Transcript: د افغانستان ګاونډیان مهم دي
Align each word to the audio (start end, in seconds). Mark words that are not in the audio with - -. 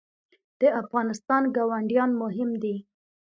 د 0.61 0.63
افغانستان 0.81 1.43
ګاونډیان 1.55 2.09
مهم 2.21 2.49
دي 2.63 2.75